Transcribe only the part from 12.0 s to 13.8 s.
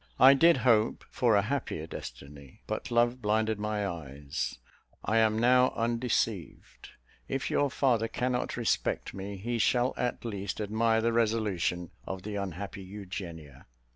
of the unhappy Eugenia.